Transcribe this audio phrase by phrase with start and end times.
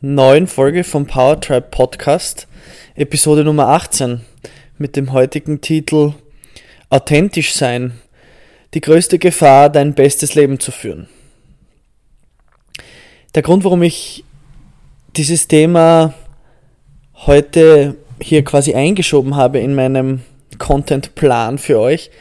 [0.00, 2.46] neuen Folge vom Power Tribe Podcast,
[2.94, 4.20] Episode Nummer 18,
[4.78, 6.12] mit dem heutigen Titel
[6.88, 7.98] Authentisch sein,
[8.74, 11.08] die größte Gefahr, dein bestes Leben zu führen.
[13.34, 14.22] Der Grund, warum ich
[15.16, 16.14] dieses Thema
[17.26, 20.20] heute hier quasi eingeschoben habe in meinem
[20.58, 22.12] Contentplan für euch,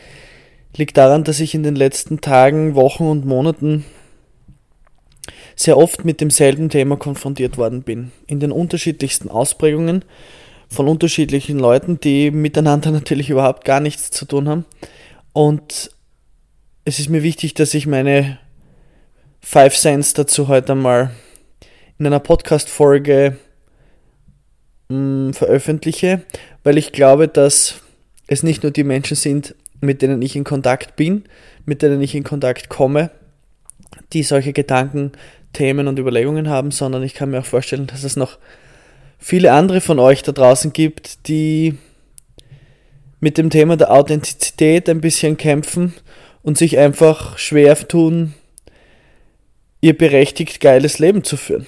[0.76, 3.86] liegt daran, dass ich in den letzten Tagen, Wochen und Monaten
[5.58, 8.12] sehr oft mit demselben Thema konfrontiert worden bin.
[8.28, 10.06] In den unterschiedlichsten Ausprägungen
[10.70, 14.66] von unterschiedlichen Leuten, die miteinander natürlich überhaupt gar nichts zu tun haben.
[15.34, 15.92] Und
[16.86, 18.40] es ist mir wichtig, dass ich meine
[19.42, 21.12] Five Cents dazu heute mal
[21.98, 23.38] in einer Podcast-Folge
[24.90, 26.22] mm, veröffentliche,
[26.64, 27.82] weil ich glaube, dass
[28.28, 31.24] es nicht nur die Menschen sind, mit denen ich in Kontakt bin,
[31.66, 33.10] mit denen ich in Kontakt komme,
[34.14, 35.12] die solche Gedanken
[35.58, 38.38] Themen und Überlegungen haben, sondern ich kann mir auch vorstellen, dass es noch
[39.18, 41.76] viele andere von euch da draußen gibt, die
[43.20, 45.96] mit dem Thema der Authentizität ein bisschen kämpfen
[46.44, 48.36] und sich einfach schwer tun,
[49.82, 51.66] ihr berechtigt geiles Leben zu führen.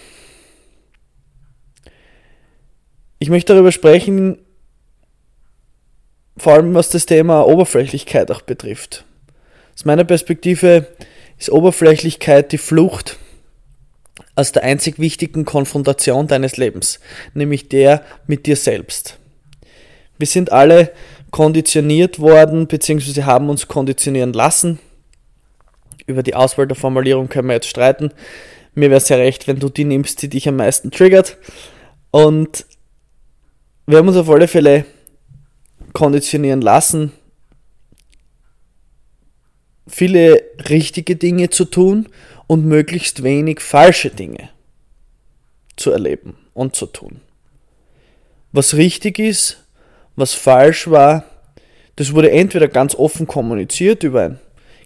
[3.18, 4.38] Ich möchte darüber sprechen,
[6.38, 9.04] vor allem was das Thema Oberflächlichkeit auch betrifft.
[9.74, 10.88] Aus meiner Perspektive
[11.40, 13.18] ist Oberflächlichkeit die Flucht
[14.40, 17.00] aus der einzig wichtigen Konfrontation deines Lebens,
[17.34, 19.20] nämlich der mit dir selbst.
[20.18, 20.92] Wir sind alle
[21.32, 24.80] konditioniert worden, beziehungsweise haben uns konditionieren lassen.
[26.08, 28.12] Über die Auswahl der Formulierung können wir jetzt streiten.
[28.74, 31.38] Mir wäre es ja recht, wenn du die nimmst, die dich am meisten triggert.
[32.12, 32.66] Und
[33.86, 34.86] wir haben uns auf alle Fälle
[35.94, 37.12] konditionieren lassen,
[39.88, 42.08] viele richtige Dinge zu tun
[42.50, 44.50] und möglichst wenig falsche Dinge
[45.76, 47.22] zu erleben und zu tun.
[48.52, 49.64] Was richtig ist,
[50.16, 51.26] was falsch war,
[51.96, 54.40] das wurde entweder ganz offen kommuniziert über ein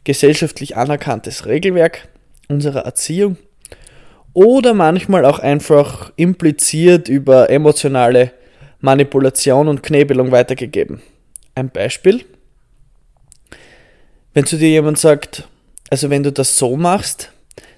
[0.04, 2.10] gesellschaftlich anerkanntes Regelwerk
[2.50, 3.38] unserer Erziehung
[4.34, 8.34] oder manchmal auch einfach impliziert über emotionale
[8.82, 11.02] Manipulation und Knebelung weitergegeben.
[11.56, 12.26] Ein Beispiel.
[14.34, 15.48] Wenn zu dir jemand sagt,
[15.90, 17.33] also wenn du das so machst,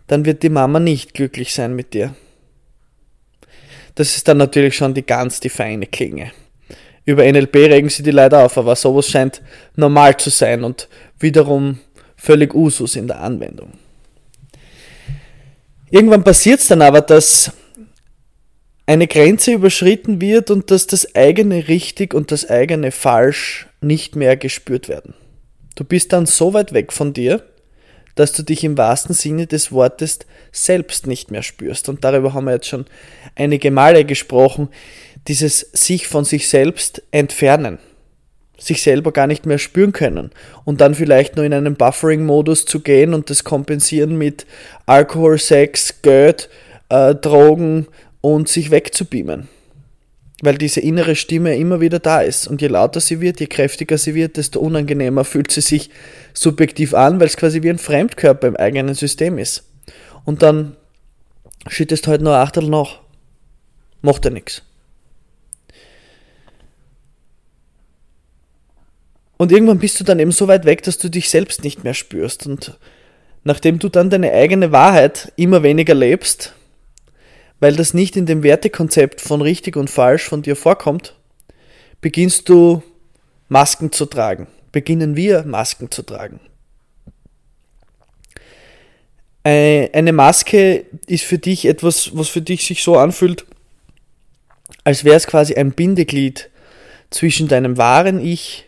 [0.08, 2.16] dann wird die Mama nicht glücklich sein mit dir.
[3.96, 6.32] Das ist dann natürlich schon die ganz die feine Klinge.
[7.06, 9.42] Über NLP regen sie die leider auf, aber sowas scheint
[9.76, 10.90] normal zu sein und
[11.20, 11.80] wiederum
[12.18, 13.74] völlig Usus in der Anwendung.
[15.92, 17.52] Irgendwann passiert es dann aber, dass
[18.88, 24.36] eine Grenze überschritten wird und dass das eigene richtig und das eigene falsch nicht mehr
[24.36, 25.14] gespürt werden.
[25.76, 27.44] Du bist dann so weit weg von dir,
[28.16, 30.20] dass du dich im wahrsten Sinne des Wortes
[30.52, 31.90] selbst nicht mehr spürst.
[31.90, 32.86] Und darüber haben wir jetzt schon
[33.36, 34.70] einige Male gesprochen,
[35.28, 37.80] dieses sich von sich selbst entfernen,
[38.58, 40.32] sich selber gar nicht mehr spüren können
[40.64, 44.46] und dann vielleicht nur in einen Buffering-Modus zu gehen und das kompensieren mit
[44.86, 46.50] Alkohol, Sex, Geld,
[46.90, 47.88] äh, Drogen
[48.22, 49.50] und sich wegzubeamen
[50.42, 52.48] weil diese innere Stimme immer wieder da ist.
[52.48, 55.90] Und je lauter sie wird, je kräftiger sie wird, desto unangenehmer fühlt sie sich
[56.34, 59.64] subjektiv an, weil es quasi wie ein Fremdkörper im eigenen System ist.
[60.26, 60.76] Und dann
[61.68, 63.02] schüttest halt nur Achtel noch.
[64.02, 64.62] Macht ja nichts.
[69.38, 71.94] Und irgendwann bist du dann eben so weit weg, dass du dich selbst nicht mehr
[71.94, 72.46] spürst.
[72.48, 72.78] Und
[73.44, 76.54] nachdem du dann deine eigene Wahrheit immer weniger lebst,
[77.60, 81.16] weil das nicht in dem Wertekonzept von richtig und falsch von dir vorkommt,
[82.02, 82.84] beginnst du
[83.48, 84.48] Masken zu tragen.
[84.72, 86.40] Beginnen wir Masken zu tragen.
[89.44, 93.46] Eine Maske ist für dich etwas, was für dich sich so anfühlt,
[94.84, 96.50] als wäre es quasi ein Bindeglied
[97.12, 98.66] zwischen deinem wahren Ich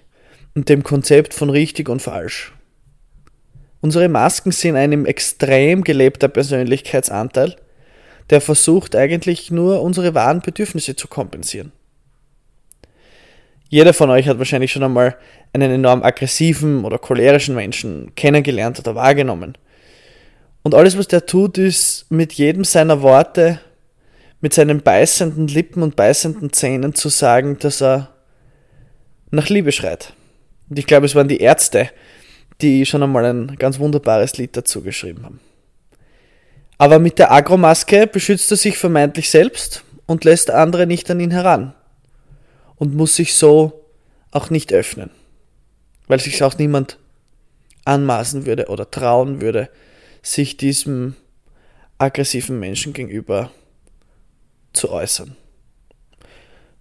[0.54, 2.54] und dem Konzept von richtig und falsch.
[3.82, 7.56] Unsere Masken sind ein extrem gelebter Persönlichkeitsanteil,
[8.30, 11.72] der versucht eigentlich nur unsere wahren Bedürfnisse zu kompensieren.
[13.70, 15.18] Jeder von euch hat wahrscheinlich schon einmal
[15.54, 19.58] einen enorm aggressiven oder cholerischen Menschen kennengelernt oder wahrgenommen.
[20.64, 23.60] Und alles, was der tut, ist mit jedem seiner Worte,
[24.40, 28.14] mit seinen beißenden Lippen und beißenden Zähnen zu sagen, dass er
[29.32, 30.14] nach Liebe schreit.
[30.70, 31.90] Und ich glaube, es waren die Ärzte,
[32.62, 35.40] die schon einmal ein ganz wunderbares Lied dazu geschrieben haben.
[36.78, 41.32] Aber mit der Agromaske beschützt er sich vermeintlich selbst und lässt andere nicht an ihn
[41.32, 41.74] heran.
[42.76, 43.86] Und muss sich so
[44.32, 45.10] auch nicht öffnen.
[46.08, 47.00] Weil sich auch niemand
[47.86, 49.70] anmaßen würde oder trauen würde,
[50.22, 51.16] sich diesem
[51.98, 53.52] aggressiven Menschen gegenüber
[54.74, 55.36] zu äußern.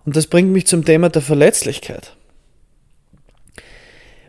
[0.04, 2.16] Und das bringt mich zum Thema der Verletzlichkeit.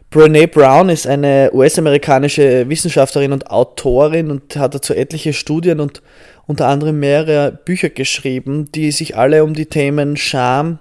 [0.10, 6.02] Brene Brown ist eine US-amerikanische Wissenschaftlerin und Autorin und hat dazu etliche Studien und
[6.46, 10.80] unter anderem mehrere Bücher geschrieben, die sich alle um die Themen Scham,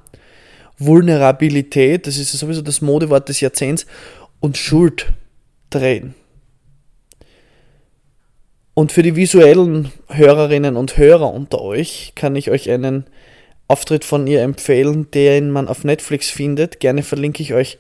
[0.78, 3.86] Vulnerabilität, das ist sowieso das Modewort des Jahrzehnts,
[4.38, 5.12] und Schuld
[5.70, 6.14] drehen.
[8.74, 13.06] Und für die visuellen Hörerinnen und Hörer unter euch kann ich euch einen
[13.66, 16.78] Auftritt von ihr empfehlen, den man auf Netflix findet.
[16.78, 17.78] Gerne verlinke ich euch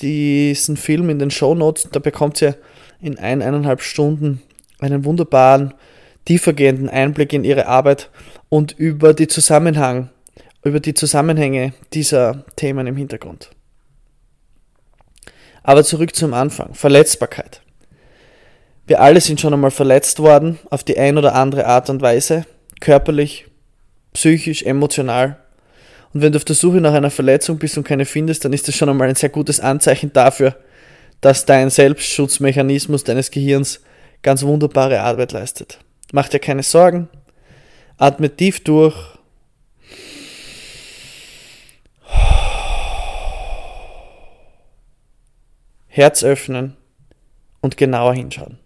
[0.00, 1.88] diesen Film in den Show Notes.
[1.90, 2.56] Da bekommt ihr
[3.00, 4.42] in ein, eineinhalb Stunden
[4.80, 5.74] einen wunderbaren,
[6.24, 8.10] tiefergehenden Einblick in ihre Arbeit
[8.48, 10.10] und über die Zusammenhang,
[10.62, 13.50] über die Zusammenhänge dieser Themen im Hintergrund.
[15.62, 16.74] Aber zurück zum Anfang.
[16.74, 17.62] Verletzbarkeit.
[18.86, 22.44] Wir alle sind schon einmal verletzt worden, auf die ein oder andere Art und Weise,
[22.80, 23.46] körperlich,
[24.12, 25.43] psychisch, emotional.
[26.14, 28.68] Und wenn du auf der Suche nach einer Verletzung bist und keine findest, dann ist
[28.68, 30.56] das schon einmal ein sehr gutes Anzeichen dafür,
[31.20, 33.80] dass dein Selbstschutzmechanismus deines Gehirns
[34.22, 35.80] ganz wunderbare Arbeit leistet.
[36.12, 37.08] Mach dir keine Sorgen,
[37.98, 38.94] atme tief durch.
[45.88, 46.76] Herz öffnen
[47.60, 48.58] und genauer hinschauen.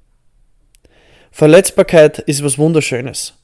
[1.31, 3.35] Verletzbarkeit ist was Wunderschönes.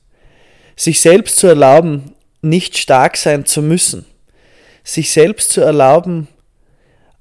[0.77, 4.05] Sich selbst zu erlauben, nicht stark sein zu müssen.
[4.85, 6.29] Sich selbst zu erlauben,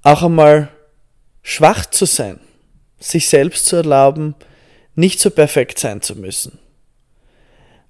[0.02, 0.70] auch einmal
[1.42, 2.40] schwach zu sein.
[3.00, 4.36] Sich selbst zu erlauben,
[4.96, 6.60] nicht so perfekt sein zu müssen.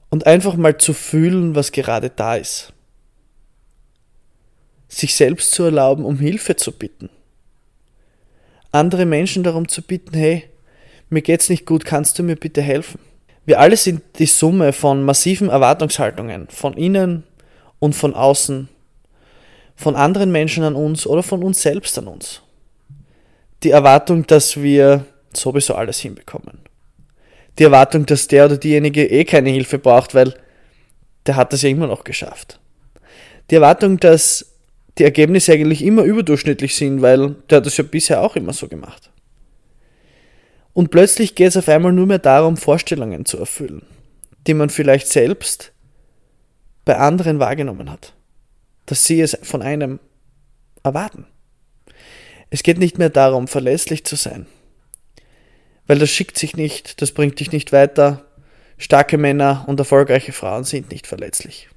[0.09, 2.71] Und einfach mal zu fühlen, was gerade da ist.
[4.87, 7.09] Sich selbst zu erlauben, um Hilfe zu bitten.
[8.71, 10.49] Andere Menschen darum zu bitten, hey,
[11.09, 12.99] mir geht's nicht gut, kannst du mir bitte helfen?
[13.45, 17.23] Wir alle sind die Summe von massiven Erwartungshaltungen, von innen
[17.79, 18.69] und von außen,
[19.75, 22.41] von anderen Menschen an uns oder von uns selbst an uns.
[23.63, 26.59] Die Erwartung, dass wir sowieso alles hinbekommen.
[27.59, 30.33] Die Erwartung, dass der oder diejenige eh keine Hilfe braucht, weil
[31.25, 32.59] der hat das ja immer noch geschafft.
[33.49, 34.53] Die Erwartung, dass
[34.97, 38.67] die Ergebnisse eigentlich immer überdurchschnittlich sind, weil der hat das ja bisher auch immer so
[38.67, 39.09] gemacht.
[40.73, 43.83] Und plötzlich geht es auf einmal nur mehr darum, Vorstellungen zu erfüllen,
[44.47, 45.71] die man vielleicht selbst
[46.83, 48.13] bei anderen wahrgenommen hat.
[48.85, 49.99] Dass sie es von einem
[50.83, 51.25] erwarten.
[52.49, 54.45] Es geht nicht mehr darum, verlässlich zu sein.
[55.87, 58.25] Weil das schickt sich nicht, das bringt dich nicht weiter.
[58.77, 61.69] Starke Männer und erfolgreiche Frauen sind nicht verletzlich.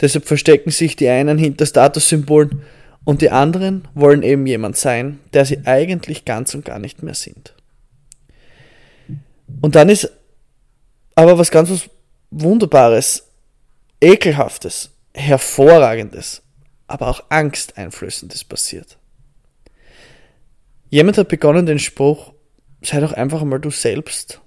[0.00, 2.62] Deshalb verstecken sich die einen hinter Statussymbolen
[3.04, 7.14] und die anderen wollen eben jemand sein, der sie eigentlich ganz und gar nicht mehr
[7.14, 7.54] sind.
[9.60, 10.10] Und dann ist
[11.14, 11.90] aber was ganz was
[12.30, 13.28] Wunderbares,
[14.00, 16.42] Ekelhaftes, Hervorragendes,
[16.86, 18.98] aber auch Angsteinflößendes passiert.
[20.88, 22.32] Jemand hat begonnen, den Spruch,
[22.82, 24.40] sei doch einfach mal du selbst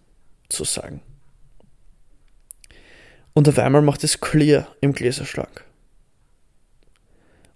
[0.49, 1.01] zu sagen.
[3.33, 5.65] Und auf einmal macht es clear im Gläserschlag.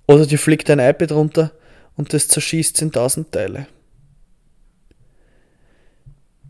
[0.10, 1.52] Oder dir fliegt ein iPad runter
[1.96, 3.68] und das zerschießt in tausend Teile.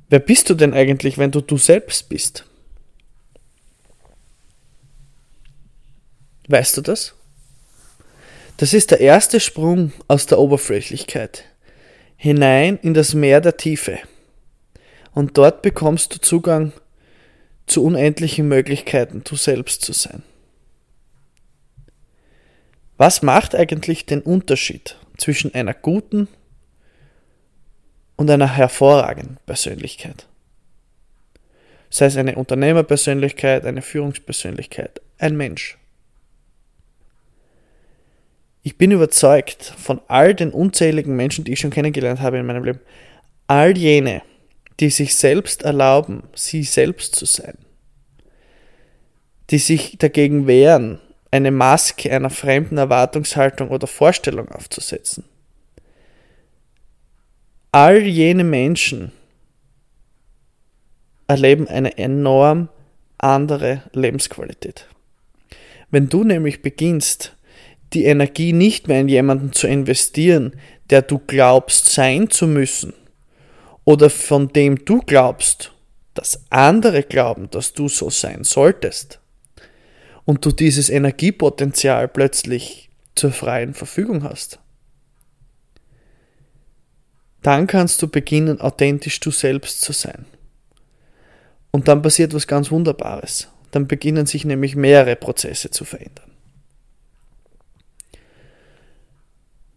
[0.07, 2.45] Wer bist du denn eigentlich, wenn du du selbst bist?
[6.47, 7.15] Weißt du das?
[8.55, 11.43] Das ist der erste Sprung aus der Oberflächlichkeit
[12.15, 13.99] hinein in das Meer der Tiefe.
[15.11, 16.71] Und dort bekommst du Zugang
[17.67, 20.23] zu unendlichen Möglichkeiten, du selbst zu sein.
[22.99, 26.27] Was macht eigentlich den Unterschied zwischen einer guten
[28.17, 30.27] und einer hervorragenden Persönlichkeit?
[31.89, 35.77] Sei es eine Unternehmerpersönlichkeit, eine Führungspersönlichkeit, ein Mensch.
[38.63, 42.65] Ich bin überzeugt von all den unzähligen Menschen, die ich schon kennengelernt habe in meinem
[42.65, 42.81] Leben,
[43.47, 44.23] all jene,
[44.81, 47.57] die sich selbst erlauben, sie selbst zu sein,
[49.51, 50.99] die sich dagegen wehren,
[51.31, 55.25] eine Maske einer fremden Erwartungshaltung oder Vorstellung aufzusetzen.
[57.71, 59.11] All jene Menschen
[61.27, 62.69] erleben eine enorm
[63.19, 64.87] andere Lebensqualität.
[65.91, 67.35] Wenn du nämlich beginnst,
[67.93, 70.53] die Energie nicht mehr in jemanden zu investieren,
[70.89, 72.93] der du glaubst sein zu müssen,
[73.85, 75.71] oder von dem du glaubst,
[76.13, 79.19] dass andere glauben, dass du so sein solltest,
[80.29, 84.59] und du dieses Energiepotenzial plötzlich zur freien Verfügung hast,
[87.41, 90.27] dann kannst du beginnen, authentisch du selbst zu sein.
[91.71, 93.47] Und dann passiert was ganz Wunderbares.
[93.71, 96.29] Dann beginnen sich nämlich mehrere Prozesse zu verändern.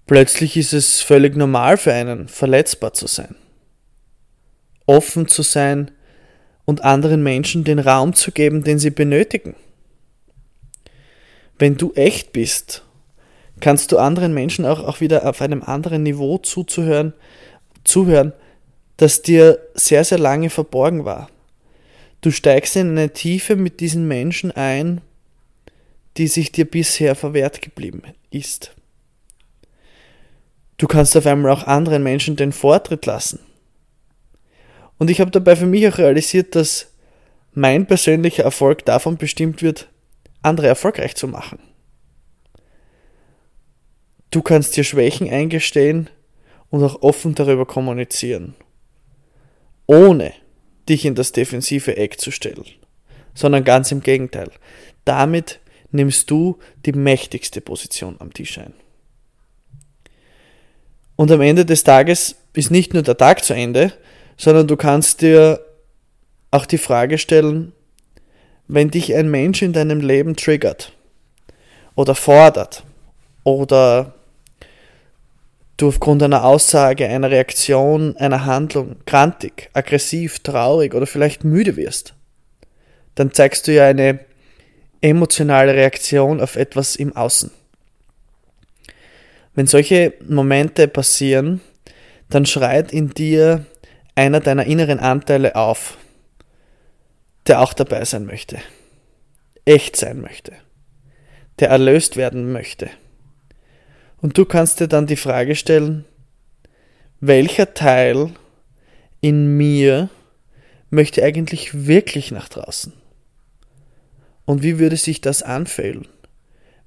[0.04, 3.37] Plötzlich ist es völlig normal für einen, verletzbar zu sein,
[4.85, 5.92] offen zu sein
[6.66, 9.54] und anderen Menschen den Raum zu geben, den sie benötigen.
[11.59, 12.85] Wenn du echt bist,
[13.61, 17.12] kannst du anderen Menschen auch, auch wieder auf einem anderen Niveau zuzuhören,
[17.85, 18.32] zuhören,
[18.97, 21.28] das dir sehr, sehr lange verborgen war.
[22.21, 25.00] Du steigst in eine Tiefe mit diesen Menschen ein,
[26.16, 28.75] die sich dir bisher verwehrt geblieben ist.
[30.76, 33.40] Du kannst auf einmal auch anderen Menschen den Vortritt lassen.
[34.99, 36.88] Und ich habe dabei für mich auch realisiert, dass
[37.54, 39.88] mein persönlicher Erfolg davon bestimmt wird,
[40.42, 41.58] andere erfolgreich zu machen.
[44.30, 46.08] Du kannst dir Schwächen eingestehen
[46.70, 48.54] und auch offen darüber kommunizieren,
[49.87, 50.32] ohne
[50.88, 52.64] dich in das defensive Eck zu stellen,
[53.34, 54.50] sondern ganz im Gegenteil.
[55.04, 58.72] Damit nimmst du die mächtigste Position am Tisch ein.
[61.16, 63.92] Und am Ende des Tages ist nicht nur der Tag zu Ende,
[64.37, 65.64] sondern du kannst dir
[66.50, 67.72] auch die Frage stellen,
[68.69, 70.92] wenn dich ein Mensch in deinem Leben triggert
[71.95, 72.85] oder fordert
[73.45, 74.14] oder
[75.76, 82.14] du aufgrund einer Aussage, einer Reaktion, einer Handlung grantig, aggressiv, traurig oder vielleicht müde wirst,
[83.14, 84.21] dann zeigst du ja eine
[85.00, 87.50] emotionale Reaktion auf etwas im Außen.
[89.54, 91.61] Wenn solche Momente passieren,
[92.31, 93.66] dann schreit in dir
[94.14, 95.99] einer deiner inneren Anteile auf,
[97.46, 98.58] der auch dabei sein möchte,
[99.64, 100.52] echt sein möchte,
[101.58, 102.90] der erlöst werden möchte
[104.22, 106.04] und du kannst dir dann die Frage stellen,
[107.20, 108.30] welcher Teil
[109.20, 110.08] in mir
[110.90, 112.92] möchte eigentlich wirklich nach draußen?
[114.44, 116.06] Und wie würde sich das anfühlen,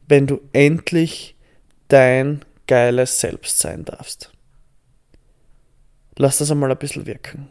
[0.08, 1.36] wenn du endlich
[1.90, 4.32] dein geiles Selbst sein darfst?
[6.18, 7.50] Lass das einmal ein bisschen wirken.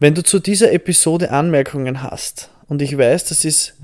[0.00, 3.74] Wenn du zu dieser Episode Anmerkungen hast, und ich weiß, das ist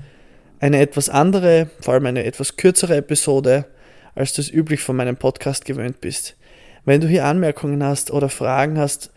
[0.61, 3.65] eine etwas andere, vor allem eine etwas kürzere Episode,
[4.13, 6.37] als du es üblich von meinem Podcast gewöhnt bist.
[6.85, 9.11] Wenn du hier Anmerkungen hast oder Fragen hast,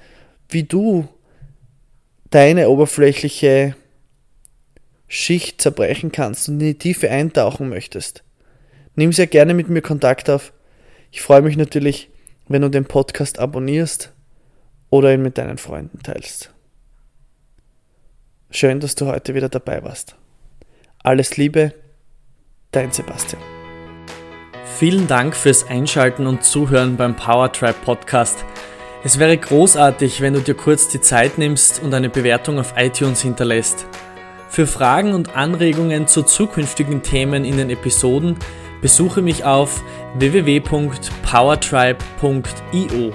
[0.48, 1.06] wie du
[2.30, 3.76] deine oberflächliche
[5.06, 8.24] Schicht zerbrechen kannst und in die Tiefe eintauchen möchtest,
[8.96, 10.52] nimm sehr gerne mit mir Kontakt auf.
[11.12, 12.10] Ich freue mich natürlich,
[12.48, 14.12] wenn du den Podcast abonnierst
[14.90, 16.52] oder ihn mit deinen Freunden teilst.
[18.50, 20.16] Schön, dass du heute wieder dabei warst.
[21.02, 21.74] Alles Liebe,
[22.70, 23.42] dein Sebastian.
[24.78, 28.44] Vielen Dank fürs Einschalten und Zuhören beim Powertribe Podcast.
[29.04, 33.22] Es wäre großartig, wenn du dir kurz die Zeit nimmst und eine Bewertung auf iTunes
[33.22, 33.86] hinterlässt.
[34.48, 38.36] Für Fragen und Anregungen zu zukünftigen Themen in den Episoden
[38.80, 39.82] besuche mich auf
[40.14, 43.12] www.powertribe.io.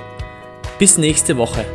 [0.78, 1.66] Bis nächste Woche.